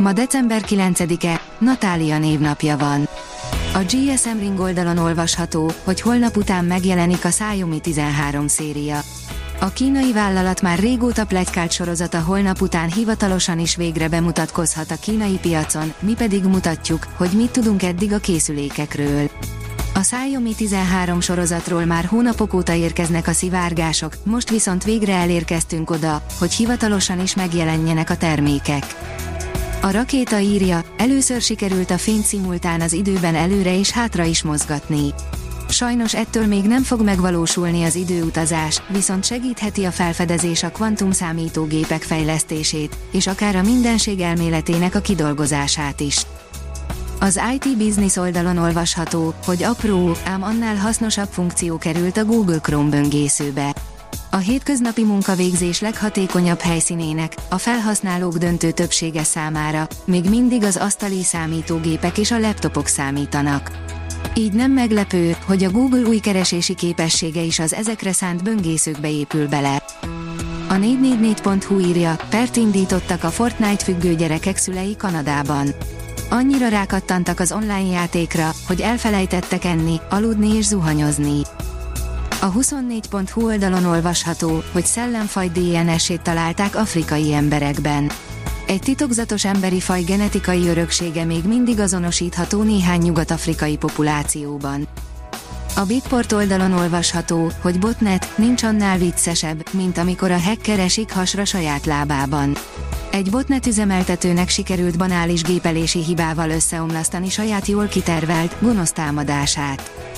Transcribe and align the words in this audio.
Ma 0.00 0.12
december 0.12 0.62
9-e, 0.66 1.40
Natália 1.58 2.18
névnapja 2.18 2.76
van. 2.76 3.08
A 3.74 3.78
GSM 3.78 4.38
Ring 4.38 4.60
oldalon 4.60 4.98
olvasható, 4.98 5.70
hogy 5.84 6.00
holnap 6.00 6.36
után 6.36 6.64
megjelenik 6.64 7.24
a 7.24 7.28
Xiaomi 7.28 7.80
13 7.80 8.48
széria. 8.48 9.00
A 9.60 9.68
kínai 9.68 10.12
vállalat 10.12 10.62
már 10.62 10.78
régóta 10.78 11.26
plegykált 11.26 11.72
sorozata 11.72 12.20
holnap 12.20 12.60
után 12.60 12.92
hivatalosan 12.92 13.58
is 13.58 13.76
végre 13.76 14.08
bemutatkozhat 14.08 14.90
a 14.90 14.96
kínai 15.00 15.38
piacon, 15.42 15.92
mi 15.98 16.14
pedig 16.14 16.44
mutatjuk, 16.44 17.06
hogy 17.16 17.30
mit 17.34 17.50
tudunk 17.50 17.82
eddig 17.82 18.12
a 18.12 18.18
készülékekről. 18.18 19.30
A 19.94 20.00
Xiaomi 20.00 20.54
13 20.54 21.20
sorozatról 21.20 21.84
már 21.84 22.04
hónapok 22.04 22.54
óta 22.54 22.74
érkeznek 22.74 23.26
a 23.26 23.32
szivárgások, 23.32 24.16
most 24.24 24.50
viszont 24.50 24.84
végre 24.84 25.14
elérkeztünk 25.14 25.90
oda, 25.90 26.22
hogy 26.38 26.52
hivatalosan 26.52 27.20
is 27.20 27.34
megjelenjenek 27.34 28.10
a 28.10 28.16
termékek. 28.16 28.84
A 29.82 29.90
rakéta 29.90 30.38
írja, 30.38 30.84
először 30.96 31.40
sikerült 31.40 31.90
a 31.90 31.98
fényt 31.98 32.24
szimultán 32.24 32.80
az 32.80 32.92
időben 32.92 33.34
előre 33.34 33.78
és 33.78 33.90
hátra 33.90 34.24
is 34.24 34.42
mozgatni. 34.42 35.14
Sajnos 35.68 36.14
ettől 36.14 36.46
még 36.46 36.64
nem 36.64 36.82
fog 36.82 37.02
megvalósulni 37.02 37.84
az 37.84 37.94
időutazás, 37.94 38.82
viszont 38.88 39.24
segítheti 39.24 39.84
a 39.84 39.90
felfedezés 39.90 40.62
a 40.62 40.70
kvantum 40.70 41.10
számítógépek 41.10 42.02
fejlesztését, 42.02 42.96
és 43.12 43.26
akár 43.26 43.56
a 43.56 43.62
mindenség 43.62 44.20
elméletének 44.20 44.94
a 44.94 45.00
kidolgozását 45.00 46.00
is. 46.00 46.22
Az 47.20 47.40
IT 47.54 47.76
Business 47.76 48.16
oldalon 48.16 48.56
olvasható, 48.56 49.34
hogy 49.44 49.62
apró, 49.62 50.12
ám 50.24 50.42
annál 50.42 50.76
hasznosabb 50.76 51.28
funkció 51.30 51.78
került 51.78 52.16
a 52.16 52.24
Google 52.24 52.58
Chrome 52.58 52.90
böngészőbe. 52.90 53.74
A 54.30 54.36
hétköznapi 54.36 55.04
munkavégzés 55.04 55.80
leghatékonyabb 55.80 56.60
helyszínének, 56.60 57.34
a 57.48 57.58
felhasználók 57.58 58.36
döntő 58.36 58.70
többsége 58.70 59.24
számára, 59.24 59.86
még 60.04 60.28
mindig 60.28 60.62
az 60.62 60.76
asztali 60.76 61.22
számítógépek 61.22 62.18
és 62.18 62.30
a 62.30 62.38
laptopok 62.38 62.86
számítanak. 62.86 63.70
Így 64.34 64.52
nem 64.52 64.72
meglepő, 64.72 65.36
hogy 65.46 65.64
a 65.64 65.70
Google 65.70 66.08
új 66.08 66.18
keresési 66.18 66.74
képessége 66.74 67.40
is 67.40 67.58
az 67.58 67.74
ezekre 67.74 68.12
szánt 68.12 68.42
böngészőkbe 68.42 69.10
épül 69.10 69.48
bele. 69.48 69.82
A 70.68 70.74
444.hu 70.74 71.78
írja, 71.78 72.16
pert 72.28 72.56
indítottak 72.56 73.24
a 73.24 73.30
Fortnite 73.30 73.84
függő 73.84 74.14
gyerekek 74.14 74.56
szülei 74.56 74.96
Kanadában. 74.96 75.74
Annyira 76.30 76.68
rákattantak 76.68 77.40
az 77.40 77.52
online 77.52 77.90
játékra, 77.90 78.50
hogy 78.66 78.80
elfelejtettek 78.80 79.64
enni, 79.64 80.00
aludni 80.10 80.56
és 80.56 80.64
zuhanyozni. 80.64 81.40
A 82.42 82.52
24.hu 82.52 83.44
oldalon 83.44 83.84
olvasható, 83.84 84.62
hogy 84.72 84.86
szellemfaj 84.86 85.48
DNS-ét 85.48 86.20
találták 86.20 86.76
afrikai 86.76 87.32
emberekben. 87.32 88.10
Egy 88.66 88.80
titokzatos 88.80 89.44
emberi 89.44 89.80
faj 89.80 90.00
genetikai 90.02 90.68
öröksége 90.68 91.24
még 91.24 91.44
mindig 91.44 91.80
azonosítható 91.80 92.62
néhány 92.62 93.00
nyugat-afrikai 93.00 93.76
populációban. 93.76 94.88
A 95.76 95.84
Bitport 95.84 96.32
oldalon 96.32 96.72
olvasható, 96.72 97.52
hogy 97.60 97.78
botnet 97.78 98.32
nincs 98.36 98.62
annál 98.62 98.98
viccesebb, 98.98 99.62
mint 99.72 99.98
amikor 99.98 100.30
a 100.30 100.40
hacker 100.40 100.78
esik 100.78 101.12
hasra 101.12 101.44
saját 101.44 101.86
lábában. 101.86 102.56
Egy 103.10 103.30
botnet 103.30 103.66
üzemeltetőnek 103.66 104.48
sikerült 104.48 104.98
banális 104.98 105.42
gépelési 105.42 106.04
hibával 106.04 106.50
összeomlasztani 106.50 107.28
saját 107.28 107.66
jól 107.66 107.86
kitervelt, 107.86 108.56
gonosz 108.60 108.92
támadását. 108.92 110.09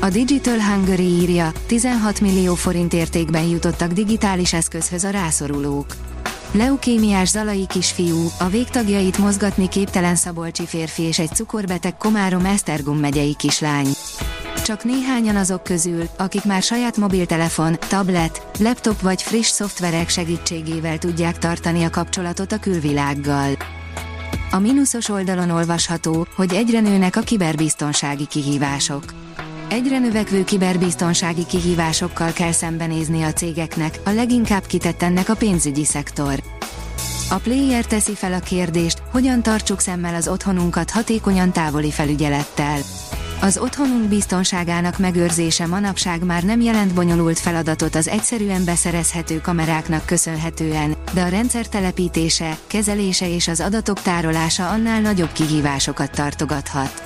A 0.00 0.08
Digital 0.08 0.60
Hungary 0.60 1.02
írja, 1.02 1.52
16 1.66 2.20
millió 2.20 2.54
forint 2.54 2.92
értékben 2.92 3.42
jutottak 3.42 3.92
digitális 3.92 4.52
eszközhöz 4.52 5.04
a 5.04 5.10
rászorulók. 5.10 5.86
Leukémiás 6.52 7.28
zalai 7.28 7.66
kisfiú, 7.66 8.26
a 8.38 8.48
végtagjait 8.48 9.18
mozgatni 9.18 9.68
képtelen 9.68 10.14
szabolcsi 10.14 10.66
férfi 10.66 11.02
és 11.02 11.18
egy 11.18 11.34
cukorbeteg 11.34 11.96
Komárom 11.96 12.44
Esztergom 12.44 12.98
megyei 12.98 13.34
kislány. 13.38 13.88
Csak 14.64 14.84
néhányan 14.84 15.36
azok 15.36 15.62
közül, 15.62 16.04
akik 16.18 16.44
már 16.44 16.62
saját 16.62 16.96
mobiltelefon, 16.96 17.76
tablet, 17.88 18.46
laptop 18.58 19.00
vagy 19.00 19.22
friss 19.22 19.48
szoftverek 19.48 20.08
segítségével 20.08 20.98
tudják 20.98 21.38
tartani 21.38 21.84
a 21.84 21.90
kapcsolatot 21.90 22.52
a 22.52 22.58
külvilággal. 22.58 23.50
A 24.50 24.58
mínuszos 24.58 25.08
oldalon 25.08 25.50
olvasható, 25.50 26.26
hogy 26.36 26.54
egyre 26.54 26.80
nőnek 26.80 27.16
a 27.16 27.20
kiberbiztonsági 27.20 28.26
kihívások. 28.26 29.23
Egyre 29.68 29.98
növekvő 29.98 30.44
kiberbiztonsági 30.44 31.46
kihívásokkal 31.46 32.32
kell 32.32 32.52
szembenézni 32.52 33.22
a 33.22 33.32
cégeknek, 33.32 33.98
a 34.04 34.10
leginkább 34.10 34.66
kitett 34.66 35.02
ennek 35.02 35.28
a 35.28 35.34
pénzügyi 35.34 35.84
szektor. 35.84 36.42
A 37.30 37.36
player 37.36 37.84
teszi 37.84 38.14
fel 38.14 38.32
a 38.32 38.38
kérdést, 38.38 39.02
hogyan 39.10 39.42
tartsuk 39.42 39.80
szemmel 39.80 40.14
az 40.14 40.28
otthonunkat 40.28 40.90
hatékonyan 40.90 41.52
távoli 41.52 41.90
felügyelettel. 41.90 42.78
Az 43.40 43.58
otthonunk 43.58 44.08
biztonságának 44.08 44.98
megőrzése 44.98 45.66
manapság 45.66 46.24
már 46.24 46.42
nem 46.42 46.60
jelent 46.60 46.94
bonyolult 46.94 47.38
feladatot 47.38 47.94
az 47.94 48.08
egyszerűen 48.08 48.64
beszerezhető 48.64 49.40
kameráknak 49.40 50.06
köszönhetően, 50.06 50.96
de 51.12 51.22
a 51.22 51.28
rendszer 51.28 51.66
telepítése, 51.66 52.58
kezelése 52.66 53.28
és 53.28 53.48
az 53.48 53.60
adatok 53.60 54.02
tárolása 54.02 54.68
annál 54.68 55.00
nagyobb 55.00 55.32
kihívásokat 55.32 56.10
tartogathat. 56.10 57.02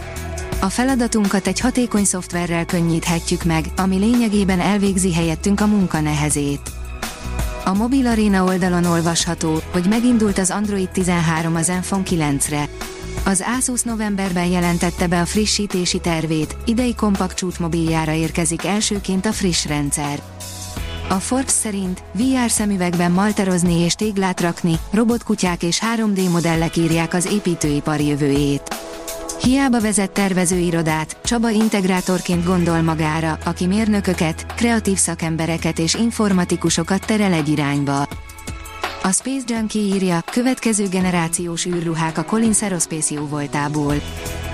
A 0.60 0.69
feladatunkat 0.69 1.46
egy 1.46 1.60
hatékony 1.60 2.04
szoftverrel 2.04 2.64
könnyíthetjük 2.64 3.44
meg, 3.44 3.64
ami 3.76 3.98
lényegében 3.98 4.60
elvégzi 4.60 5.14
helyettünk 5.14 5.60
a 5.60 5.66
munka 5.66 6.00
nehezét. 6.00 6.70
A 7.64 7.74
Mobil 7.74 8.06
Arena 8.06 8.44
oldalon 8.44 8.84
olvasható, 8.84 9.60
hogy 9.72 9.86
megindult 9.88 10.38
az 10.38 10.50
Android 10.50 10.88
13 10.88 11.56
az 11.56 11.69
iPhone 11.69 12.02
9-re. 12.10 12.69
Az 13.24 13.44
Asus 13.58 13.82
novemberben 13.82 14.46
jelentette 14.46 15.06
be 15.06 15.20
a 15.20 15.26
frissítési 15.26 16.00
tervét, 16.00 16.56
idei 16.64 16.94
kompakt 16.94 17.36
csúcsmobiljára 17.36 18.12
érkezik 18.12 18.64
elsőként 18.64 19.26
a 19.26 19.32
friss 19.32 19.66
rendszer. 19.66 20.22
A 21.08 21.14
Forbes 21.14 21.52
szerint 21.52 22.02
VR 22.12 22.50
szemüvegben 22.50 23.12
malterozni 23.12 23.80
és 23.80 23.94
téglát 23.94 24.40
rakni, 24.40 24.78
robotkutyák 24.90 25.62
és 25.62 25.82
3D 25.96 26.30
modellek 26.30 26.76
írják 26.76 27.14
az 27.14 27.26
építőipar 27.32 28.00
jövőjét. 28.00 28.77
Hiába 29.43 29.81
vezet 29.81 30.10
tervezőirodát, 30.10 31.16
Csaba 31.25 31.50
integrátorként 31.50 32.44
gondol 32.44 32.82
magára, 32.82 33.38
aki 33.44 33.66
mérnököket, 33.66 34.47
kreatív 34.54 34.97
szakembereket 34.97 35.78
és 35.78 35.94
informatikusokat 35.94 37.06
terel 37.06 37.32
egy 37.32 37.49
irányba. 37.49 38.09
A 39.03 39.12
Space 39.12 39.44
Junkie 39.47 39.82
írja, 39.82 40.21
következő 40.31 40.88
generációs 40.88 41.66
űrruhák 41.66 42.19
a 42.19 42.25
Collins 42.25 42.62
Aerospace 42.62 43.15
jó 43.15 43.26
voltából. 43.26 43.94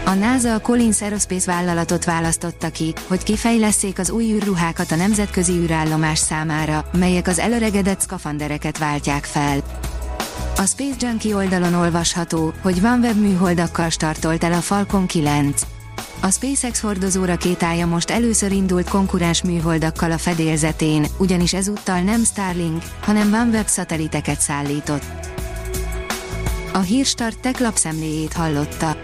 A 0.04 0.14
NASA 0.14 0.54
a 0.54 0.60
Collins 0.60 1.02
Aerospace 1.02 1.52
vállalatot 1.52 2.04
választotta 2.04 2.70
ki, 2.70 2.92
hogy 3.06 3.22
kifejleszék 3.22 3.98
az 3.98 4.10
új 4.10 4.24
űrruhákat 4.24 4.90
a 4.90 4.96
nemzetközi 4.96 5.52
űrállomás 5.52 6.18
számára, 6.18 6.88
melyek 6.98 7.28
az 7.28 7.38
előregedett 7.38 8.00
szkafandereket 8.00 8.78
váltják 8.78 9.24
fel. 9.24 9.73
A 10.56 10.66
Space 10.66 11.06
Junkie 11.06 11.34
oldalon 11.34 11.74
olvasható, 11.74 12.52
hogy 12.62 12.80
OneWeb 12.84 13.16
műholdakkal 13.16 13.90
startolt 13.90 14.44
el 14.44 14.52
a 14.52 14.60
Falcon 14.60 15.06
9. 15.06 15.62
A 16.20 16.30
SpaceX 16.30 16.80
hordozó 16.80 17.24
rakétája 17.24 17.86
most 17.86 18.10
először 18.10 18.52
indult 18.52 18.88
konkurens 18.88 19.42
műholdakkal 19.42 20.10
a 20.10 20.18
fedélzetén, 20.18 21.06
ugyanis 21.18 21.54
ezúttal 21.54 22.00
nem 22.00 22.24
Starlink, 22.24 22.82
hanem 23.00 23.32
OneWeb 23.32 23.66
szatelliteket 23.66 24.40
szállított. 24.40 25.04
A 26.72 26.78
Hírstart 26.78 27.40
tech 27.40 27.60
lapszemléjét 27.60 28.32
hallotta. 28.32 29.03